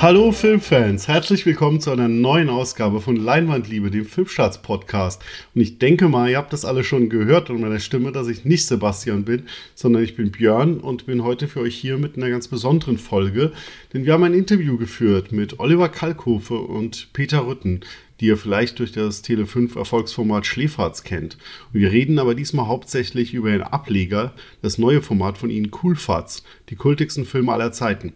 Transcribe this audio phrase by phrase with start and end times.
[0.00, 5.20] Hallo Filmfans, herzlich willkommen zu einer neuen Ausgabe von Leinwandliebe, dem Filmstarts-Podcast.
[5.56, 8.44] Und ich denke mal, ihr habt das alle schon gehört an meiner Stimme, dass ich
[8.44, 12.30] nicht Sebastian bin, sondern ich bin Björn und bin heute für euch hier mit einer
[12.30, 13.50] ganz besonderen Folge.
[13.92, 17.80] Denn wir haben ein Interview geführt mit Oliver Kalkofe und Peter Rütten,
[18.20, 21.38] die ihr vielleicht durch das Tele5 Erfolgsformat Schläferz kennt.
[21.72, 26.44] Und wir reden aber diesmal hauptsächlich über den Ableger, das neue Format von ihnen Coolfatz,
[26.68, 28.12] die kultigsten Filme aller Zeiten.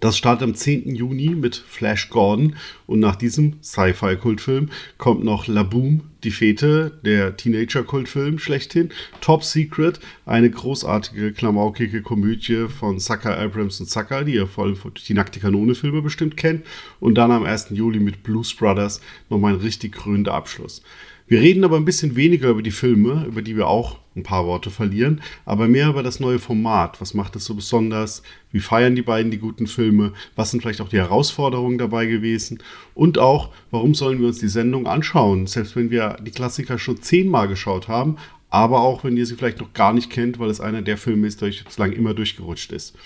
[0.00, 0.94] Das startet am 10.
[0.94, 2.54] Juni mit Flash Gordon
[2.86, 8.90] und nach diesem Sci-Fi-Kultfilm kommt noch La Boom, die Fete, der Teenager-Kultfilm schlechthin,
[9.20, 14.76] Top Secret, eine großartige, klamaukige Komödie von Zucker, Abrams und Zucker, die ihr vor allem
[15.08, 16.64] die Nackte Kanone-Filme bestimmt kennt
[17.00, 17.70] und dann am 1.
[17.70, 20.82] Juli mit Blues Brothers nochmal ein richtig krönender Abschluss.
[21.28, 24.46] Wir reden aber ein bisschen weniger über die Filme, über die wir auch ein paar
[24.46, 27.02] Worte verlieren, aber mehr über das neue Format.
[27.02, 28.22] Was macht es so besonders?
[28.50, 30.14] Wie feiern die beiden die guten Filme?
[30.36, 32.62] Was sind vielleicht auch die Herausforderungen dabei gewesen?
[32.94, 35.46] Und auch, warum sollen wir uns die Sendung anschauen?
[35.46, 38.16] Selbst wenn wir die Klassiker schon zehnmal geschaut haben,
[38.48, 41.26] aber auch wenn ihr sie vielleicht noch gar nicht kennt, weil es einer der Filme
[41.26, 42.96] ist, der euch bislang immer durchgerutscht ist.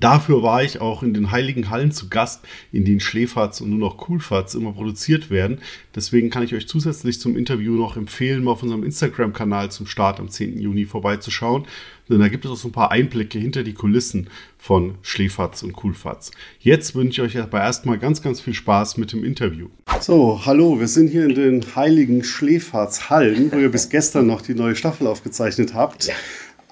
[0.00, 3.78] Dafür war ich auch in den heiligen Hallen zu Gast, in denen Schläferz und nur
[3.78, 5.58] noch Coolfatz immer produziert werden.
[5.94, 10.18] Deswegen kann ich euch zusätzlich zum Interview noch empfehlen, mal auf unserem Instagram-Kanal zum Start
[10.20, 10.58] am 10.
[10.58, 11.66] Juni vorbeizuschauen.
[12.08, 14.28] Denn da gibt es auch so ein paar Einblicke hinter die Kulissen
[14.58, 16.32] von Schläferz und Coolfatz.
[16.58, 19.68] Jetzt wünsche ich euch aber erstmal ganz, ganz viel Spaß mit dem Interview.
[20.00, 24.54] So, hallo, wir sind hier in den heiligen Schläferz-Hallen, wo ihr bis gestern noch die
[24.54, 26.06] neue Staffel aufgezeichnet habt.
[26.06, 26.14] Ja.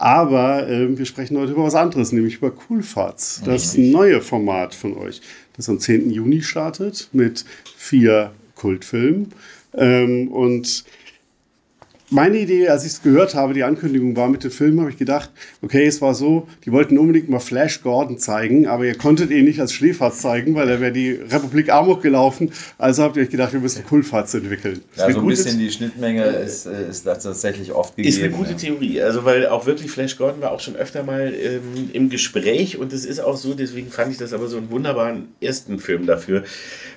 [0.02, 4.96] Aber äh, wir sprechen heute über was anderes, nämlich über Coolfarts, das neue Format von
[4.96, 5.20] euch,
[5.56, 6.10] das am 10.
[6.10, 7.44] Juni startet mit
[7.76, 9.32] vier Kultfilmen.
[9.74, 10.82] Ähm, und
[12.12, 14.98] meine Idee, als ich es gehört habe, die Ankündigung war mit dem Film, habe ich
[14.98, 15.30] gedacht,
[15.62, 19.44] okay, es war so, die wollten unbedingt mal Flash Gordon zeigen, aber ihr konntet ihn
[19.44, 22.52] nicht als Schläferz zeigen, weil er wäre die Republik Amok gelaufen.
[22.78, 24.82] Also habt ihr euch gedacht, wir müssen Kulfatz entwickeln.
[24.96, 28.14] Ja, so ein bisschen die Schnittmenge ist, äh, ist tatsächlich oft gegeben.
[28.14, 28.56] Ist eine gute ja.
[28.56, 32.76] Theorie, also weil auch wirklich Flash Gordon war auch schon öfter mal ähm, im Gespräch
[32.76, 36.06] und es ist auch so, deswegen fand ich das aber so einen wunderbaren ersten Film
[36.06, 36.44] dafür,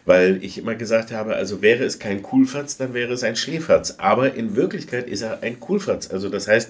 [0.06, 3.96] weil ich immer gesagt habe, also wäre es kein Kulfatz, dann wäre es ein Schläferz.
[3.98, 6.10] Aber in Wirklichkeit ist er ein Coolfatz.
[6.12, 6.70] Also das heißt,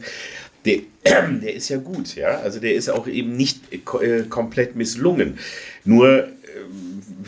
[0.66, 2.40] der, der ist ja gut, ja.
[2.40, 5.38] Also der ist auch eben nicht äh, komplett misslungen.
[5.84, 6.30] Nur äh,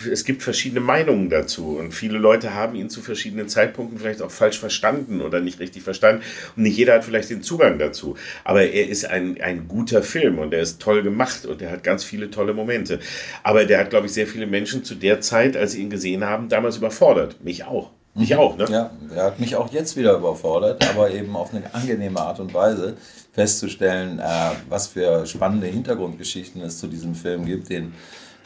[0.05, 4.31] es gibt verschiedene Meinungen dazu und viele Leute haben ihn zu verschiedenen Zeitpunkten vielleicht auch
[4.31, 6.21] falsch verstanden oder nicht richtig verstanden
[6.55, 8.15] und nicht jeder hat vielleicht den Zugang dazu.
[8.43, 11.83] Aber er ist ein, ein guter Film und er ist toll gemacht und er hat
[11.83, 12.99] ganz viele tolle Momente.
[13.43, 16.23] Aber der hat, glaube ich, sehr viele Menschen zu der Zeit, als sie ihn gesehen
[16.25, 17.43] haben, damals überfordert.
[17.43, 17.91] Mich auch.
[18.17, 18.65] Mich auch, ne?
[18.69, 22.51] Ja, er hat mich auch jetzt wieder überfordert, aber eben auf eine angenehme Art und
[22.51, 22.97] Weise
[23.31, 24.23] festzustellen, äh,
[24.67, 27.93] was für spannende Hintergrundgeschichten es zu diesem Film gibt, den,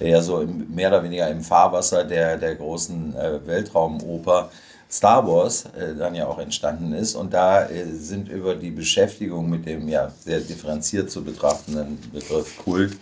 [0.02, 4.50] der ja so im, mehr oder weniger im Fahrwasser der, der großen äh, Weltraumoper
[4.90, 7.16] Star Wars äh, dann ja auch entstanden ist.
[7.16, 12.58] Und da äh, sind über die Beschäftigung mit dem ja sehr differenziert zu betrachtenden Begriff
[12.58, 12.98] Kult,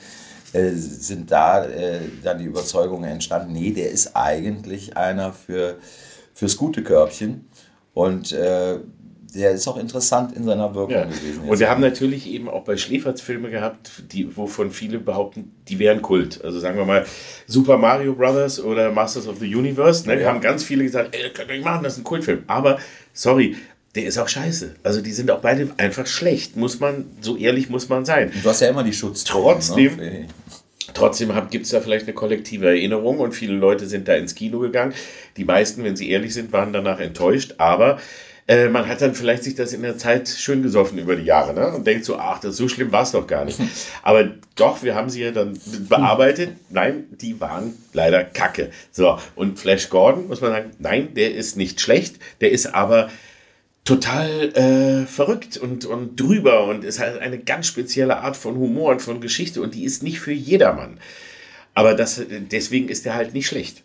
[0.54, 5.78] äh, sind da äh, dann die Überzeugungen entstanden, nee, der ist eigentlich einer für
[6.34, 7.50] fürs gute Körbchen.
[7.94, 8.80] Und äh,
[9.34, 11.06] der ist auch interessant in seiner Wirkung ja.
[11.06, 11.44] gewesen.
[11.48, 15.80] Und wir haben natürlich eben auch bei Schläferz Filme gehabt, die, wovon viele behaupten, die
[15.80, 16.44] wären Kult.
[16.44, 17.06] Also sagen wir mal
[17.46, 20.08] Super Mario Brothers oder Masters of the Universe.
[20.08, 20.22] Ne?
[20.22, 20.30] Ja.
[20.30, 22.44] haben ganz viele gesagt, ey, könnt ihr nicht machen, das ist ein Kultfilm.
[22.48, 22.80] Aber,
[23.14, 23.56] sorry,
[23.96, 24.76] der ist auch scheiße.
[24.84, 26.56] Also die sind auch beide einfach schlecht.
[26.56, 28.32] Muss man, so ehrlich muss man sein.
[28.44, 29.24] Du hast ja immer die Schutz.
[29.24, 30.28] Trotzdem, ne?
[30.94, 34.60] Trotzdem gibt es da vielleicht eine kollektive Erinnerung und viele Leute sind da ins Kino
[34.60, 34.94] gegangen.
[35.38, 38.00] Die meisten, wenn sie ehrlich sind, waren danach enttäuscht, aber
[38.50, 41.54] äh, man hat dann vielleicht sich das in der Zeit schön gesoffen über die Jahre
[41.54, 41.72] ne?
[41.72, 43.60] und denkt so, ach, das so schlimm war es doch gar nicht.
[44.02, 46.56] Aber doch, wir haben sie ja dann bearbeitet.
[46.72, 48.72] Nein, die waren leider kacke.
[48.92, 53.12] So, und Flash Gordon, muss man sagen, nein, der ist nicht schlecht, der ist aber
[53.86, 58.94] total äh, verrückt und, und drüber und ist halt eine ganz spezielle Art von Humor
[58.94, 61.00] und von Geschichte und die ist nicht für jedermann.
[61.76, 62.20] Aber das,
[62.52, 63.84] deswegen ist er halt nicht schlecht.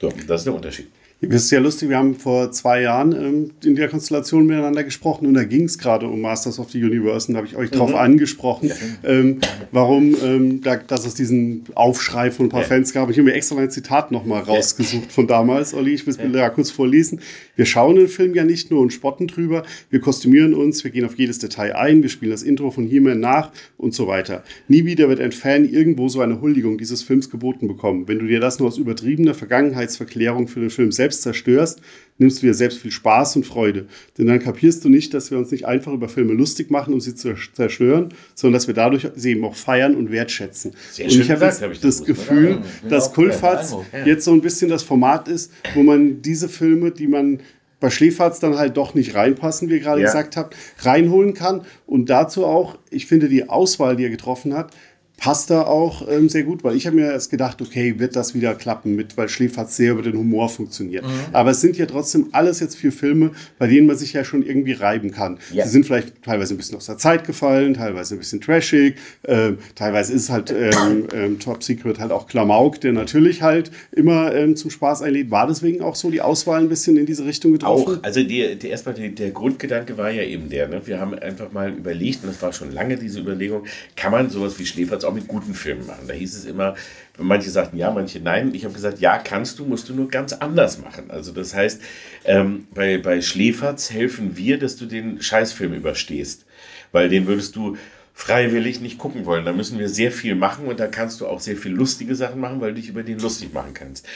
[0.00, 0.88] So, das ist der Unterschied.
[1.24, 5.28] Das ist ja lustig, wir haben vor zwei Jahren ähm, in der Konstellation miteinander gesprochen
[5.28, 7.70] und da ging es gerade um Masters of the Universe und da habe ich euch
[7.70, 7.76] mhm.
[7.76, 8.74] drauf angesprochen, ja.
[9.08, 9.38] ähm,
[9.70, 12.66] warum, ähm, da, dass es diesen Aufschrei von ein paar ja.
[12.66, 13.08] Fans gab.
[13.08, 15.10] Ich habe mir extra ein Zitat nochmal rausgesucht ja.
[15.10, 16.50] von damals, Olli, ich will es ja.
[16.50, 17.20] kurz vorlesen.
[17.54, 21.04] Wir schauen den Film ja nicht nur und spotten drüber, wir kostümieren uns, wir gehen
[21.04, 24.42] auf jedes Detail ein, wir spielen das Intro von He-Man nach und so weiter.
[24.66, 28.08] Nie wieder wird ein Fan irgendwo so eine Huldigung dieses Films geboten bekommen.
[28.08, 31.80] Wenn du dir das nur aus übertriebener Vergangenheitsverklärung für den Film selbst selbst zerstörst,
[32.18, 33.86] nimmst du dir selbst viel Spaß und Freude.
[34.16, 37.00] Denn dann kapierst du nicht, dass wir uns nicht einfach über Filme lustig machen und
[37.00, 40.72] sie zerstören, sondern dass wir dadurch sie eben auch feiern und wertschätzen.
[40.92, 43.74] Sehr und ich habe jetzt habe ich das das Gefühl, dass Kulfatz
[44.04, 47.40] jetzt so ein bisschen das Format ist, wo man diese Filme, die man
[47.80, 50.06] bei Schläferz dann halt doch nicht reinpassen, wie ihr gerade Ja.
[50.06, 51.62] gesagt habt, reinholen kann.
[51.84, 54.72] Und dazu auch, ich finde die Auswahl, die er getroffen hat,
[55.22, 58.34] passt da auch ähm, sehr gut, weil ich habe mir erst gedacht, okay, wird das
[58.34, 61.04] wieder klappen mit, weil Schläferz sehr über den Humor funktioniert.
[61.04, 61.10] Mhm.
[61.32, 64.44] Aber es sind ja trotzdem alles jetzt vier Filme, bei denen man sich ja schon
[64.44, 65.38] irgendwie reiben kann.
[65.52, 65.64] Ja.
[65.64, 69.58] Sie sind vielleicht teilweise ein bisschen aus der Zeit gefallen, teilweise ein bisschen trashig, ähm,
[69.76, 74.34] teilweise ist es halt ähm, ähm, Top Secret halt auch Klamauk, der natürlich halt immer
[74.34, 75.30] ähm, zum Spaß einlädt.
[75.30, 78.00] War deswegen auch so die Auswahl ein bisschen in diese Richtung getroffen?
[78.00, 80.82] Auch, also die, die, erstmal die, der Grundgedanke war ja eben der, ne?
[80.84, 84.58] wir haben einfach mal überlegt, und das war schon lange diese Überlegung, kann man sowas
[84.58, 86.06] wie Schläferz auch mit guten Filmen machen?
[86.08, 86.74] Da hieß es immer,
[87.18, 88.54] manche sagten ja, manche nein.
[88.54, 91.10] Ich habe gesagt, ja, kannst du, musst du nur ganz anders machen.
[91.10, 91.80] Also das heißt,
[92.24, 96.44] ähm, bei, bei Schläferz helfen wir, dass du den Scheißfilm überstehst,
[96.92, 97.76] weil den würdest du
[98.14, 99.44] freiwillig nicht gucken wollen.
[99.44, 102.40] Da müssen wir sehr viel machen und da kannst du auch sehr viel lustige Sachen
[102.40, 104.06] machen, weil du dich über den lustig machen kannst.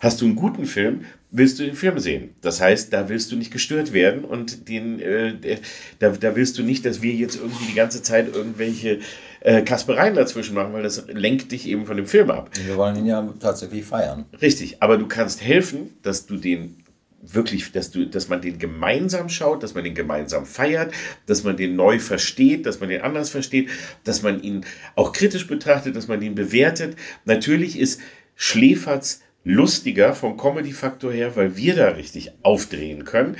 [0.00, 2.30] Hast du einen guten Film, willst du den Film sehen.
[2.40, 5.58] Das heißt, da willst du nicht gestört werden und den, äh,
[5.98, 9.00] da, da willst du nicht, dass wir jetzt irgendwie die ganze Zeit irgendwelche
[9.40, 12.50] äh, Kaspereien dazwischen machen, weil das lenkt dich eben von dem Film ab.
[12.64, 14.26] Wir wollen ihn ja tatsächlich feiern.
[14.40, 16.76] Richtig, aber du kannst helfen, dass du den
[17.22, 20.92] wirklich, dass du, dass man den gemeinsam schaut, dass man den gemeinsam feiert,
[21.26, 23.68] dass man den neu versteht, dass man den anders versteht,
[24.04, 24.64] dass man ihn
[24.94, 26.96] auch kritisch betrachtet, dass man ihn bewertet.
[27.26, 28.00] Natürlich ist
[28.36, 33.36] Schläferz lustiger vom Comedy-Faktor her, weil wir da richtig aufdrehen können.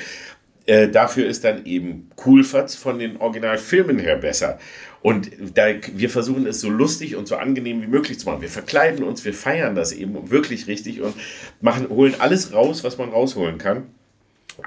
[0.67, 4.59] Äh, dafür ist dann eben Coolfatz von den Originalfilmen her besser.
[5.03, 8.43] Und da, wir versuchen es so lustig und so angenehm wie möglich zu machen.
[8.43, 11.15] Wir verkleiden uns, wir feiern das eben wirklich richtig und
[11.61, 13.87] machen, holen alles raus, was man rausholen kann.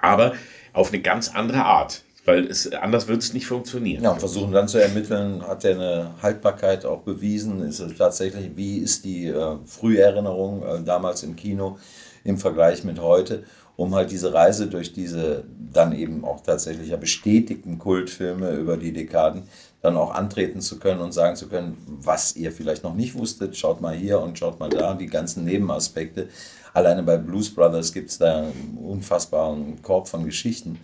[0.01, 0.33] Aber
[0.73, 2.03] auf eine ganz andere Art.
[2.25, 4.03] Weil es, anders wird es nicht funktionieren.
[4.03, 7.61] Ja, und versuchen dann zu ermitteln, hat er eine Haltbarkeit auch bewiesen?
[7.63, 11.77] Ist es tatsächlich, wie ist die äh, Früherinnerung äh, damals im Kino
[12.23, 13.43] im Vergleich mit heute?
[13.75, 18.93] Um halt diese Reise durch diese dann eben auch tatsächlich ja bestätigten Kultfilme über die
[18.93, 19.43] Dekaden
[19.81, 23.57] dann auch antreten zu können und sagen zu können, was ihr vielleicht noch nicht wusstet,
[23.57, 26.29] schaut mal hier und schaut mal da, die ganzen Nebenaspekte.
[26.73, 30.79] Alleine bei Blues Brothers gibt es da einen unfassbaren Korb von Geschichten.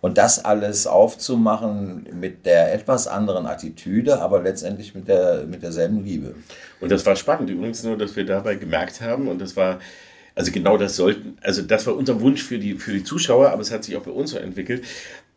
[0.00, 6.04] Und das alles aufzumachen mit der etwas anderen Attitüde, aber letztendlich mit, der, mit derselben
[6.04, 6.34] Liebe.
[6.80, 7.50] Und das war spannend.
[7.50, 9.78] Übrigens nur, dass wir dabei gemerkt haben, und das war,
[10.40, 13.60] also genau das sollten, also das war unser Wunsch für die, für die Zuschauer, aber
[13.60, 14.82] es hat sich auch bei uns so entwickelt,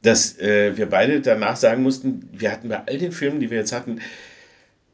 [0.01, 3.57] dass äh, wir beide danach sagen mussten, wir hatten bei all den Filmen, die wir
[3.57, 3.99] jetzt hatten,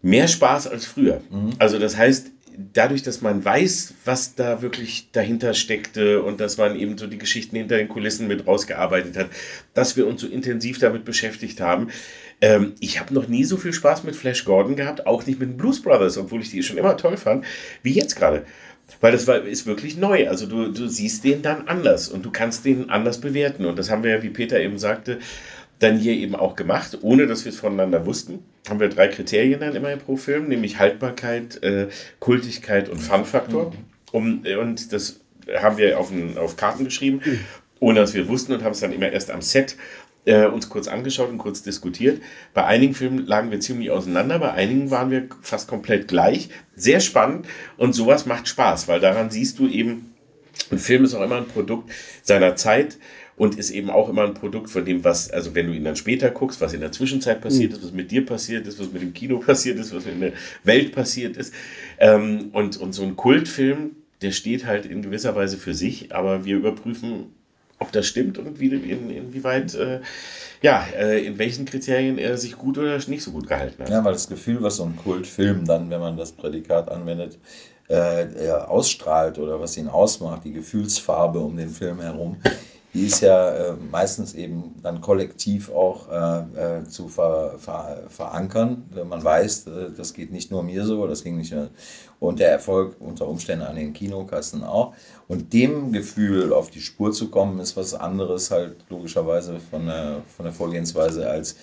[0.02, 1.22] mehr Spaß als früher.
[1.60, 2.32] Also das heißt,
[2.74, 7.20] dadurch, dass man weiß, was da wirklich dahinter steckte und dass man eben so die
[7.20, 9.30] Geschichten hinter den Kulissen mit rausgearbeitet hat,
[9.76, 11.90] dass wir uns so intensiv damit beschäftigt haben.
[12.42, 15.50] Ähm, ich habe noch nie so viel Spaß mit Flash Gordon gehabt, auch nicht mit
[15.50, 17.46] den Blues Brothers, obwohl ich die schon immer toll fand,
[17.84, 18.44] wie jetzt gerade.
[19.02, 20.28] Weil das war, ist wirklich neu.
[20.28, 23.66] Also du, du siehst den dann anders und du kannst den anders bewerten.
[23.66, 25.20] Und das haben wir ja, wie Peter eben sagte,
[25.80, 28.40] dann hier eben auch gemacht, ohne dass wir es voneinander wussten.
[28.68, 31.88] Haben wir drei Kriterien dann immer pro Film, nämlich Haltbarkeit, äh,
[32.20, 33.74] Kultigkeit und Fun-Faktor.
[34.12, 35.22] Um, äh, und das
[35.62, 37.22] haben wir auf, ein, auf Karten geschrieben,
[37.80, 39.78] ohne dass wir wussten und haben es dann immer erst am Set
[40.30, 42.22] äh, uns kurz angeschaut und kurz diskutiert.
[42.54, 46.50] Bei einigen Filmen lagen wir ziemlich auseinander, bei einigen waren wir fast komplett gleich.
[46.76, 50.14] Sehr spannend und sowas macht Spaß, weil daran siehst du eben,
[50.72, 52.98] ein Film ist auch immer ein Produkt seiner Zeit
[53.38, 55.96] und ist eben auch immer ein Produkt von dem, was, also wenn du ihn dann
[55.96, 59.02] später guckst, was in der Zwischenzeit passiert ist, was mit dir passiert ist, was mit
[59.02, 61.54] dem Kino passiert ist, was in der Welt passiert ist.
[61.98, 66.46] Ähm, und, und so ein Kultfilm, der steht halt in gewisser Weise für sich, aber
[66.46, 67.34] wir überprüfen,
[67.80, 70.02] ob das stimmt und wie, in, inwieweit, äh,
[70.62, 73.90] ja, äh, in welchen Kriterien er sich gut oder nicht so gut gehalten hat.
[73.90, 77.38] Ja, weil das Gefühl, was so ein Kultfilm dann, wenn man das Prädikat anwendet,
[77.88, 82.38] äh, ausstrahlt oder was ihn ausmacht, die Gefühlsfarbe um den Film herum,
[82.94, 88.84] die ist ja äh, meistens eben dann kollektiv auch äh, äh, zu ver, ver, verankern,
[89.08, 91.70] man weiß, äh, das geht nicht nur mir so, das ging nicht nur,
[92.20, 94.94] und der Erfolg unter Umständen an den Kinokassen auch.
[95.28, 100.22] Und dem Gefühl auf die Spur zu kommen, ist was anderes halt logischerweise von der,
[100.36, 101.56] von der Vorgehensweise als,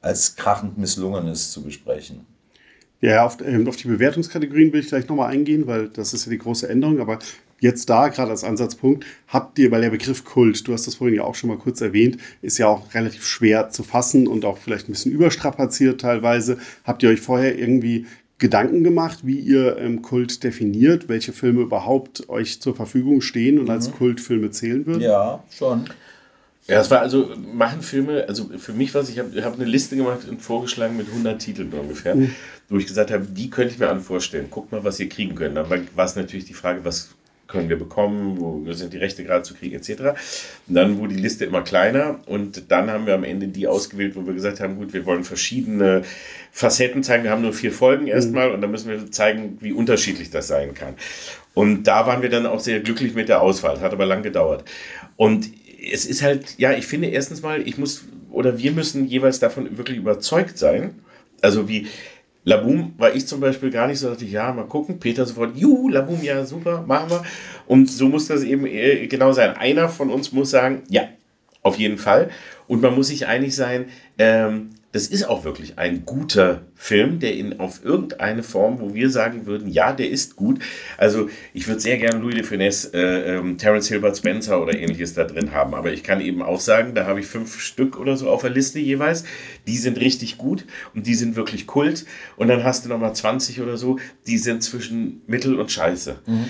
[0.00, 2.26] als krachend Misslungenes zu besprechen.
[3.00, 6.30] Ja, auf, ähm, auf die Bewertungskategorien will ich gleich nochmal eingehen, weil das ist ja
[6.30, 7.00] die große Änderung.
[7.00, 7.18] Aber
[7.64, 11.16] jetzt da, gerade als Ansatzpunkt, habt ihr, weil der Begriff Kult, du hast das vorhin
[11.16, 14.58] ja auch schon mal kurz erwähnt, ist ja auch relativ schwer zu fassen und auch
[14.58, 16.58] vielleicht ein bisschen überstrapaziert teilweise.
[16.84, 18.06] Habt ihr euch vorher irgendwie
[18.38, 23.64] Gedanken gemacht, wie ihr ähm, Kult definiert, welche Filme überhaupt euch zur Verfügung stehen und
[23.64, 23.70] mhm.
[23.70, 25.00] als Kultfilme zählen würden?
[25.00, 25.88] Ja, schon.
[26.66, 29.96] Ja, es war also, machen Filme, also für mich was, ich habe hab eine Liste
[29.96, 32.34] gemacht und vorgeschlagen mit 100 Titeln ungefähr, mhm.
[32.68, 34.48] wo ich gesagt habe, die könnte ich mir an vorstellen.
[34.50, 35.56] Guckt mal, was ihr kriegen könnt.
[35.56, 37.10] Dann war es natürlich die Frage, was
[37.46, 39.90] können wir bekommen, wo sind die Rechte gerade zu kriegen, etc.
[40.66, 44.16] Und dann wurde die Liste immer kleiner und dann haben wir am Ende die ausgewählt,
[44.16, 46.02] wo wir gesagt haben, gut, wir wollen verschiedene
[46.52, 47.24] Facetten zeigen.
[47.24, 48.54] Wir haben nur vier Folgen erstmal mhm.
[48.54, 50.94] und dann müssen wir zeigen, wie unterschiedlich das sein kann.
[51.52, 53.80] Und da waren wir dann auch sehr glücklich mit der Auswahl.
[53.80, 54.64] Hat aber lang gedauert.
[55.16, 55.50] Und
[55.92, 59.78] es ist halt, ja, ich finde erstens mal, ich muss oder wir müssen jeweils davon
[59.78, 60.94] wirklich überzeugt sein.
[61.40, 61.86] Also wie
[62.44, 64.98] Laboom war ich zum Beispiel gar nicht so, dachte ich, ja, mal gucken.
[64.98, 67.22] Peter sofort, juhu, Laboom, ja, super, machen wir.
[67.66, 69.56] Und so muss das eben äh, genau sein.
[69.56, 71.08] Einer von uns muss sagen, ja,
[71.62, 72.30] auf jeden Fall.
[72.68, 73.86] Und man muss sich einig sein,
[74.18, 79.10] ähm, das ist auch wirklich ein guter Film, der in auf irgendeine Form, wo wir
[79.10, 80.60] sagen würden, ja, der ist gut.
[80.96, 85.12] Also ich würde sehr gerne Louis de Finesse, äh, ähm, Terence Hilbert Spencer oder ähnliches
[85.14, 85.74] da drin haben.
[85.74, 88.50] Aber ich kann eben auch sagen, da habe ich fünf Stück oder so auf der
[88.50, 89.24] Liste jeweils.
[89.66, 92.06] Die sind richtig gut und die sind wirklich Kult.
[92.36, 93.98] Und dann hast du nochmal 20 oder so,
[94.28, 96.20] die sind zwischen Mittel und Scheiße.
[96.24, 96.44] Mhm.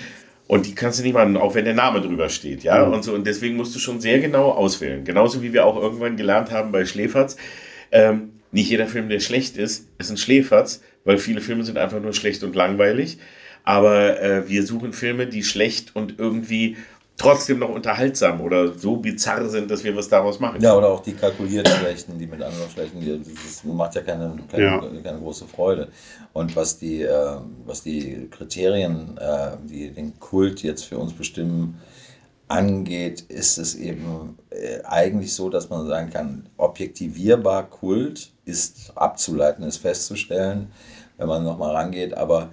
[0.48, 2.84] Und die kannst du nicht machen, auch wenn der Name drüber steht, ja.
[2.84, 2.92] Mhm.
[2.92, 5.02] Und so, und deswegen musst du schon sehr genau auswählen.
[5.02, 7.36] Genauso wie wir auch irgendwann gelernt haben bei Schläferz.
[7.90, 12.00] Ähm, nicht jeder Film, der schlecht ist, ist ein Schläferz, weil viele Filme sind einfach
[12.00, 13.18] nur schlecht und langweilig.
[13.64, 16.76] Aber äh, wir suchen Filme, die schlecht und irgendwie
[17.16, 20.60] trotzdem noch unterhaltsam oder so bizarr sind, dass wir was daraus machen.
[20.60, 24.64] Ja, oder auch die kalkulierten Schlechten, die mit anderen Schlechten, das macht ja keine, keine,
[24.64, 24.80] ja.
[25.02, 25.88] keine große Freude.
[26.32, 31.80] Und was die, äh, was die Kriterien, äh, die den Kult jetzt für uns bestimmen,
[32.46, 39.64] angeht, ist es eben äh, eigentlich so, dass man sagen kann, objektivierbar Kult ist abzuleiten,
[39.64, 40.70] ist festzustellen,
[41.16, 42.14] wenn man nochmal rangeht.
[42.14, 42.50] Aber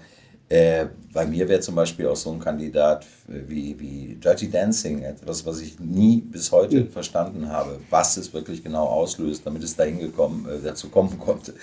[0.50, 5.45] äh, bei mir wäre zum Beispiel auch so ein Kandidat wie, wie Dirty Dancing, etwas,
[5.45, 6.89] was ich nie bis heute mhm.
[6.89, 11.53] verstanden habe, was es wirklich genau auslöst, damit es dahin gekommen, äh, dazu kommen konnte.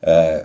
[0.00, 0.40] Äh,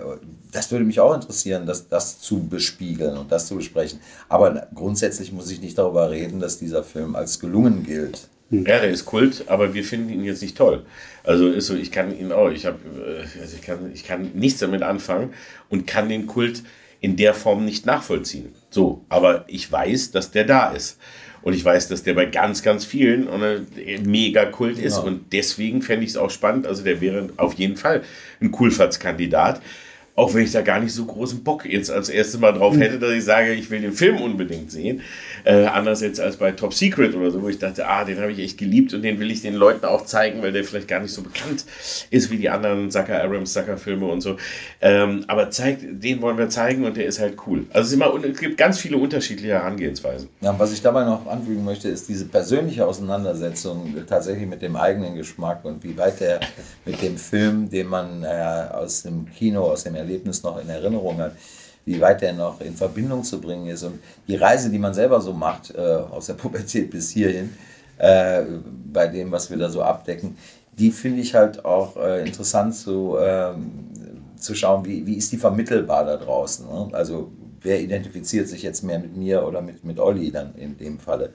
[0.52, 4.00] das würde mich auch interessieren, das, das zu bespiegeln und das zu besprechen.
[4.30, 8.30] Aber grundsätzlich muss ich nicht darüber reden, dass dieser Film als gelungen gilt.
[8.54, 10.86] Ja, der ist Kult, aber wir finden ihn jetzt nicht toll.
[11.24, 14.32] Also ist so, ich kann ihn auch, ich habe, äh, also ich kann, ich kann
[14.34, 15.34] nichts damit anfangen
[15.70, 16.64] und kann den Kult
[17.02, 18.54] in der Form nicht nachvollziehen.
[18.70, 21.00] So, aber ich weiß, dass der da ist.
[21.42, 23.28] Und ich weiß, dass der bei ganz, ganz vielen
[24.06, 24.96] mega Kult ist.
[24.96, 25.04] Ja.
[25.04, 26.66] Und deswegen fände ich es auch spannend.
[26.66, 28.04] Also der wäre auf jeden Fall
[28.40, 29.62] ein Coolfahrtskandidat.
[30.16, 32.82] Auch wenn ich da gar nicht so großen Bock jetzt als erstes Mal drauf hm.
[32.82, 35.02] hätte, dass ich sage, ich will den Film unbedingt sehen.
[35.44, 38.32] Äh, anders jetzt als bei Top Secret oder so, wo ich dachte, ah, den habe
[38.32, 41.00] ich echt geliebt und den will ich den Leuten auch zeigen, weil der vielleicht gar
[41.00, 41.66] nicht so bekannt
[42.12, 44.38] ist wie die anderen Zucker Abrams Zucker Filme und so.
[44.82, 47.66] Ähm, aber zeigt, den wollen wir zeigen und der ist halt cool.
[47.74, 50.30] Also es, immer, es gibt ganz viele unterschiedliche Herangehensweisen.
[50.42, 55.16] Ja, was ich dabei noch anfügen möchte, ist diese persönliche Auseinandersetzung tatsächlich mit dem eigenen
[55.16, 56.40] Geschmack und wie weit der
[56.86, 58.28] mit dem Film, den man äh,
[58.72, 61.36] aus dem Kino, aus dem Erlebnis noch in Erinnerung hat,
[61.86, 63.84] wie weit der noch in Verbindung zu bringen ist.
[63.84, 67.54] Und die Reise, die man selber so macht, äh, aus der Pubertät bis hierhin,
[67.98, 68.44] äh,
[68.92, 70.38] bei dem, was wir da so abdecken,
[70.78, 73.90] die finde ich halt auch äh, interessant zu, ähm,
[74.38, 76.66] zu schauen, wie, wie ist die vermittelbar da draußen.
[76.66, 76.90] Ne?
[76.94, 77.32] Also
[77.62, 81.32] wer identifiziert sich jetzt mehr mit mir oder mit, mit Olli dann in dem Falle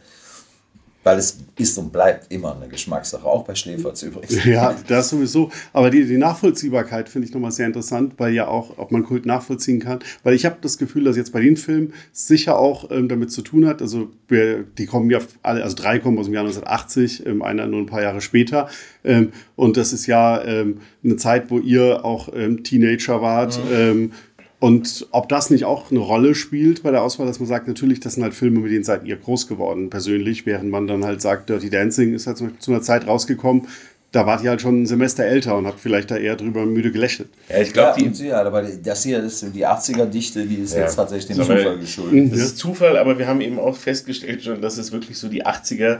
[1.08, 4.44] weil es ist und bleibt immer eine Geschmackssache, auch bei Schläferz übrigens.
[4.48, 5.50] Ja, das sowieso.
[5.72, 9.24] Aber die, die Nachvollziehbarkeit finde ich nochmal sehr interessant, weil ja auch, ob man Kult
[9.24, 10.00] nachvollziehen kann.
[10.22, 13.40] Weil ich habe das Gefühl, dass jetzt bei den Filmen sicher auch ähm, damit zu
[13.40, 13.80] tun hat.
[13.80, 17.66] Also wir, die kommen ja alle, also drei kommen aus dem Jahr 1980, ähm, einer
[17.66, 18.68] nur ein paar Jahre später.
[19.02, 23.58] Ähm, und das ist ja ähm, eine Zeit, wo ihr auch ähm, Teenager wart.
[23.58, 24.12] Mhm ähm,
[24.60, 28.00] und ob das nicht auch eine Rolle spielt bei der Auswahl, dass man sagt, natürlich,
[28.00, 31.22] das sind halt Filme, mit denen seid ihr groß geworden, persönlich, während man dann halt
[31.22, 33.68] sagt, Dirty Dancing ist halt zu einer Zeit rausgekommen,
[34.10, 36.90] da wart ihr halt schon ein Semester älter und habt vielleicht da eher drüber müde
[36.90, 37.28] gelächelt.
[37.50, 38.24] Ja, ich glaube, ja, die.
[38.24, 40.80] Ja, aber das hier ist die 80er-Dichte, die ist ja.
[40.80, 42.32] jetzt tatsächlich dem Zufall geschuldet.
[42.32, 45.44] Das ist Zufall, aber wir haben eben auch festgestellt schon, dass es wirklich so die
[45.44, 45.98] 80er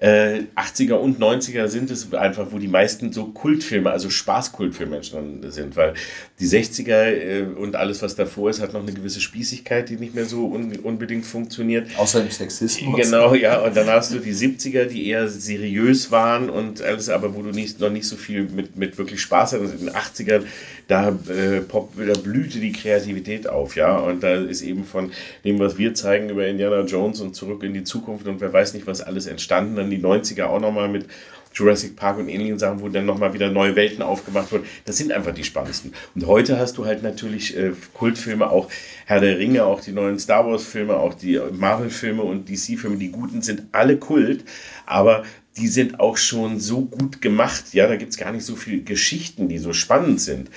[0.00, 5.50] äh, 80er und 90er sind es einfach, wo die meisten so Kultfilme, also Spaßkultfilme entstanden
[5.52, 5.92] sind, weil
[6.38, 10.14] die 60er äh, und alles, was davor ist, hat noch eine gewisse Spießigkeit, die nicht
[10.14, 11.88] mehr so un unbedingt funktioniert.
[11.98, 12.96] Außer im Sexismus.
[12.96, 17.34] Genau, ja, und dann hast du die 70er, die eher seriös waren und alles, aber
[17.34, 19.74] wo du nicht, noch nicht so viel mit, mit wirklich Spaß hattest.
[19.74, 20.44] In den 80ern,
[20.88, 25.12] da, äh, pop, da blühte die Kreativität auf, ja, und da ist eben von
[25.44, 28.72] dem, was wir zeigen über Indiana Jones und zurück in die Zukunft und wer weiß
[28.72, 31.06] nicht, was alles entstanden, dann die 90er auch nochmal mit
[31.52, 34.64] Jurassic Park und ähnlichen Sachen, wo dann nochmal wieder neue Welten aufgemacht wurden.
[34.84, 35.92] Das sind einfach die spannendsten.
[36.14, 38.68] Und heute hast du halt natürlich äh, Kultfilme, auch
[39.06, 43.42] Herr der Ringe, auch die neuen Star Wars-Filme, auch die Marvel-Filme und DC-Filme, die guten
[43.42, 44.44] sind alle Kult,
[44.86, 45.24] aber
[45.56, 47.64] die sind auch schon so gut gemacht.
[47.72, 50.50] Ja, da gibt es gar nicht so viele Geschichten, die so spannend sind.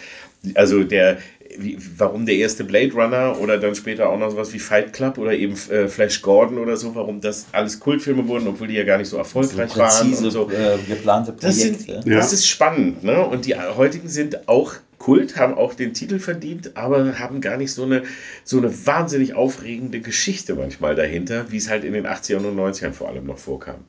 [0.56, 1.18] Also der,
[1.58, 5.18] wie, warum der erste Blade Runner oder dann später auch noch sowas wie Fight Club
[5.18, 8.84] oder eben äh, Flash Gordon oder so, warum das alles Kultfilme wurden, obwohl die ja
[8.84, 10.50] gar nicht so erfolgreich so waren und so.
[10.50, 11.48] Äh, geplante Projekte.
[11.48, 12.18] Das, sind, ja.
[12.18, 13.26] das ist spannend, ne?
[13.26, 17.74] Und die heutigen sind auch Kult, haben auch den Titel verdient, aber haben gar nicht
[17.74, 18.04] so eine,
[18.46, 22.92] so eine wahnsinnig aufregende Geschichte manchmal dahinter, wie es halt in den 80ern und 90ern
[22.92, 23.84] vor allem noch vorkam.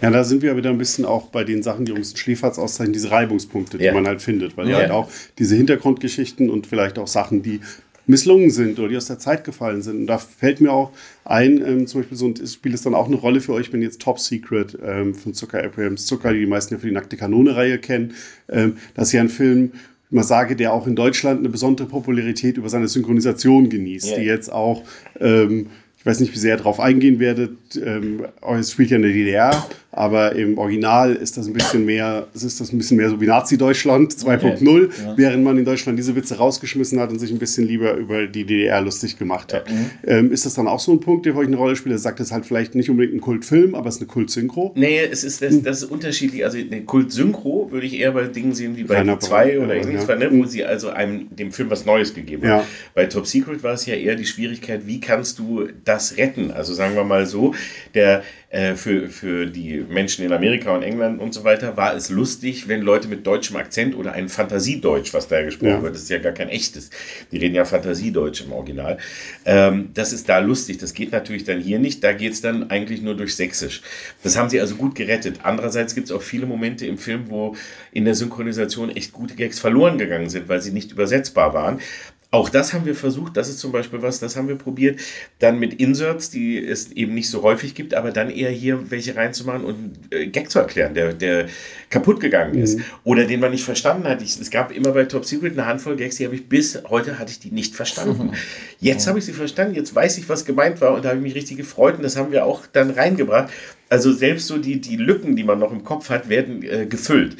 [0.00, 2.92] Ja, da sind wir wieder ein bisschen auch bei den Sachen, die uns Schläferz auszeichnen,
[2.92, 3.92] diese Reibungspunkte, die ja.
[3.92, 4.76] man halt findet, weil ja.
[4.76, 7.60] halt auch diese Hintergrundgeschichten und vielleicht auch Sachen, die
[8.06, 10.00] misslungen sind oder die aus der Zeit gefallen sind.
[10.00, 10.92] Und da fällt mir auch
[11.24, 13.82] ein, ähm, zum Beispiel so ein Spiel ist dann auch eine Rolle für euch, wenn
[13.82, 17.16] jetzt Top Secret ähm, von Zucker Abrahams Zucker, die die meisten ja für die Nackte
[17.16, 18.14] Kanone-Reihe kennen,
[18.48, 19.72] ähm, das ist ja ein Film,
[20.10, 24.18] mal sage, der auch in Deutschland eine besondere Popularität über seine Synchronisation genießt, yeah.
[24.18, 24.84] die jetzt auch
[25.20, 25.66] ähm,
[25.98, 27.58] ich weiß nicht, wie sehr ihr darauf eingehen werdet.
[27.76, 28.24] Ähm,
[28.58, 32.60] es spielt ja in der DDR, aber im Original ist das ein bisschen mehr, ist
[32.60, 34.88] das ein bisschen mehr so wie Nazi-Deutschland 2.0, okay.
[35.02, 35.16] ja.
[35.16, 38.44] während man in Deutschland diese Witze rausgeschmissen hat und sich ein bisschen lieber über die
[38.44, 39.70] DDR lustig gemacht hat.
[39.70, 39.90] Mhm.
[40.06, 41.94] Ähm, ist das dann auch so ein Punkt, der für euch eine Rolle spielt?
[41.94, 44.72] Er sagt, es ist halt vielleicht nicht unbedingt ein Kultfilm, aber es ist eine Kultsynchro?
[44.76, 46.44] Nee, es ist, das, das ist unterschiedlich.
[46.44, 50.16] Also eine Kultsynchro würde ich eher bei Dingen sehen wie bei 2 oder ähnliches, ja.
[50.16, 52.60] ne, wo sie also einem dem Film was Neues gegeben haben.
[52.60, 52.66] Ja.
[52.94, 56.50] Bei Top Secret war es ja eher die Schwierigkeit, wie kannst du das retten?
[56.50, 57.54] Also sagen wir mal so,
[57.94, 62.08] der äh, für, für die Menschen in Amerika und England und so weiter war es
[62.08, 65.82] lustig, wenn Leute mit deutschem Akzent oder ein Fantasiedeutsch, was da gesprochen ja.
[65.82, 66.88] wird, das ist ja gar kein echtes,
[67.30, 68.96] die reden ja Fantasiedeutsch im Original,
[69.44, 70.78] ähm, das ist da lustig.
[70.78, 73.82] Das geht natürlich dann hier nicht, da geht es dann eigentlich nur durch Sächsisch.
[74.22, 75.40] Das haben sie also gut gerettet.
[75.42, 77.54] Andererseits gibt es auch viele Momente im Film, wo
[77.92, 81.80] in der Synchronisation echt gute Gags verloren gegangen sind, weil sie nicht übersetzbar waren.
[82.30, 85.00] Auch das haben wir versucht, das ist zum Beispiel was, das haben wir probiert,
[85.38, 89.16] dann mit Inserts, die es eben nicht so häufig gibt, aber dann eher hier welche
[89.16, 91.46] reinzumachen und äh, Gag zu erklären, der, der
[91.88, 92.84] kaputt gegangen ist mhm.
[93.04, 94.20] oder den man nicht verstanden hat.
[94.20, 97.18] Ich, es gab immer bei Top Secret eine Handvoll Gags, die habe ich bis heute
[97.18, 98.32] hatte ich die nicht verstanden.
[98.78, 101.24] Jetzt habe ich sie verstanden, jetzt weiß ich, was gemeint war und da habe ich
[101.24, 103.50] mich richtig gefreut und das haben wir auch dann reingebracht.
[103.88, 107.38] Also selbst so die, die Lücken, die man noch im Kopf hat, werden äh, gefüllt.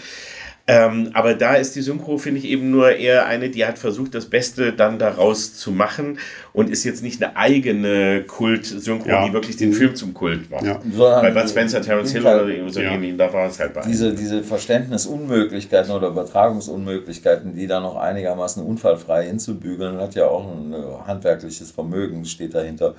[0.71, 4.15] Ähm, aber da ist die Synchro, finde ich, eben nur eher eine, die hat versucht,
[4.15, 6.19] das Beste dann daraus zu machen
[6.53, 9.27] und ist jetzt nicht eine eigene Kult-Synchro, ja.
[9.27, 9.75] die wirklich den mhm.
[9.75, 10.65] Film zum Kult macht.
[10.65, 10.79] Ja.
[10.85, 12.91] Weil bei Spencer, Terence Hill oder so ja.
[12.91, 18.63] ähnlichen, da war es halt bei diese, diese Verständnisunmöglichkeiten oder Übertragungsunmöglichkeiten, die da noch einigermaßen
[18.63, 22.95] unfallfrei hinzubügeln, hat ja auch ein äh, handwerkliches Vermögen, steht dahinter.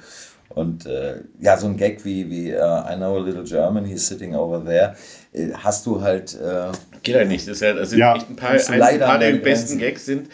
[0.50, 4.08] Und äh, ja, so ein Gag wie, wie uh, I know a little German, he's
[4.08, 4.96] sitting over there,
[5.34, 6.36] äh, hast du halt.
[6.36, 6.72] Äh,
[7.04, 7.48] Geht halt nicht.
[7.48, 8.16] Das, ja, das sind ja.
[8.16, 10.30] echt ein paar, ein, ein paar der besten Gags sind,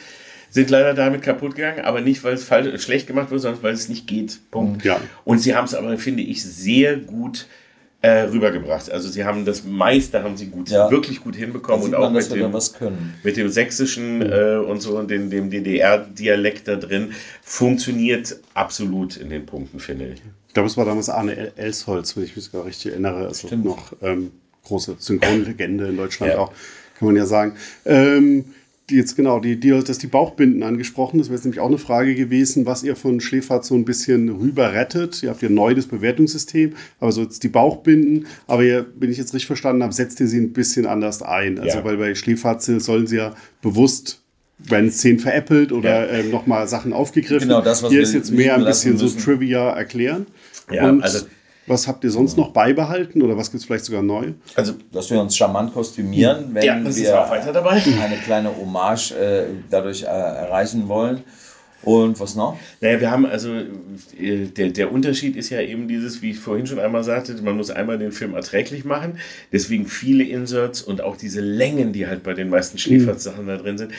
[0.49, 3.73] sind leider damit kaputt gegangen, aber nicht, weil es falsch, schlecht gemacht wurde, sondern weil
[3.73, 4.39] es nicht geht.
[4.51, 4.85] Punkt.
[4.85, 4.99] Ja.
[5.25, 7.64] Und sie haben es aber, finde ich, sehr gut äh,
[8.07, 8.91] rübergebracht.
[8.91, 10.89] Also sie haben das meiste haben sie gut, ja.
[10.91, 12.51] wirklich gut hinbekommen und auch mit dem,
[13.23, 19.29] mit dem sächsischen äh, und so und dem, dem DDR-Dialekt da drin funktioniert absolut in
[19.29, 20.21] den Punkten, finde ich.
[20.47, 23.27] Ich glaube, es war damals Arne Elsholz, wenn ich mich gar richtig erinnere.
[23.27, 23.65] Also Stimmt.
[23.65, 24.31] noch ähm,
[24.63, 26.39] große Synchronlegende in Deutschland ja.
[26.39, 26.51] auch,
[26.97, 27.55] kann man ja sagen.
[27.85, 28.45] Ähm,
[28.89, 31.17] jetzt genau, die, die, das die Bauchbinden angesprochen.
[31.17, 34.29] Das wäre jetzt nämlich auch eine Frage gewesen, was ihr von Schläfert so ein bisschen
[34.29, 35.23] rüber rettet.
[35.23, 38.27] Ihr habt ja neu das Bewertungssystem, aber so jetzt die Bauchbinden.
[38.47, 41.59] Aber ihr, wenn ich jetzt richtig verstanden habe, setzt ihr sie ein bisschen anders ein.
[41.59, 41.83] Also, ja.
[41.83, 44.21] weil bei Schläfert sollen sie ja bewusst
[44.57, 46.19] werden Szenen veräppelt oder ja.
[46.19, 47.49] ähm, nochmal Sachen aufgegriffen.
[47.49, 50.27] Genau, das, was Hier ist jetzt mehr ein bisschen so Trivia erklären.
[50.71, 51.25] Ja, Und also
[51.67, 54.33] was habt ihr sonst noch beibehalten oder was gibt es vielleicht sogar neu?
[54.55, 57.19] Also, dass wir uns charmant kostümieren, wenn ja, wir
[58.01, 61.23] eine kleine Hommage äh, dadurch äh, erreichen wollen.
[61.81, 62.57] Und was noch?
[62.81, 63.53] Naja, wir haben also,
[64.19, 67.55] äh, der, der Unterschied ist ja eben dieses, wie ich vorhin schon einmal sagte, man
[67.55, 69.19] muss einmal den Film erträglich machen.
[69.51, 73.49] Deswegen viele Inserts und auch diese Längen, die halt bei den meisten Schläfersachen mhm.
[73.49, 73.91] da drin sind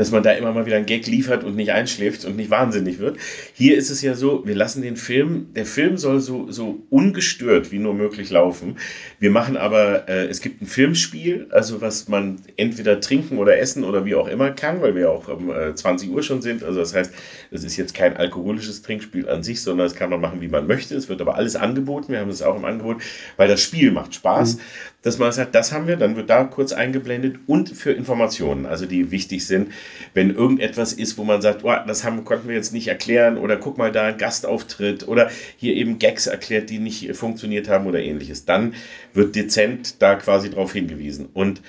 [0.00, 3.00] dass man da immer mal wieder einen Gag liefert und nicht einschläft und nicht wahnsinnig
[3.00, 3.18] wird.
[3.52, 7.70] Hier ist es ja so, wir lassen den Film, der Film soll so, so ungestört
[7.70, 8.78] wie nur möglich laufen.
[9.18, 13.84] Wir machen aber, äh, es gibt ein Filmspiel, also was man entweder trinken oder essen
[13.84, 16.64] oder wie auch immer kann, weil wir auch um äh, 20 Uhr schon sind.
[16.64, 17.12] Also das heißt,
[17.50, 20.66] es ist jetzt kein alkoholisches Trinkspiel an sich, sondern es kann man machen, wie man
[20.66, 20.96] möchte.
[20.96, 22.10] Es wird aber alles angeboten.
[22.10, 23.02] Wir haben es auch im Angebot,
[23.36, 24.56] weil das Spiel macht Spaß.
[24.56, 24.60] Mhm.
[25.02, 28.86] Dass man sagt, das haben wir, dann wird da kurz eingeblendet und für Informationen, also
[28.86, 29.72] die wichtig sind,
[30.12, 33.56] wenn irgendetwas ist, wo man sagt, oh, das haben, konnten wir jetzt nicht erklären oder
[33.56, 38.00] guck mal da ein Gastauftritt oder hier eben Gags erklärt, die nicht funktioniert haben oder
[38.00, 38.74] ähnliches, dann
[39.14, 41.28] wird dezent da quasi drauf hingewiesen.
[41.32, 41.62] Und